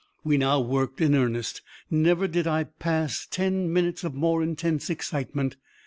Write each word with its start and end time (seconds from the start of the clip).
We 0.23 0.35
now 0.35 0.59
worked 0.59 0.99
in 0.99 1.13
earnest, 1.13 1.61
and 1.91 2.01
never 2.01 2.27
did 2.27 2.47
I 2.47 2.63
pass 2.63 3.27
ten 3.29 3.71
minutes 3.71 4.03
of 4.03 4.15
more 4.15 4.41
intense 4.41 4.89
excitement. 4.89 5.57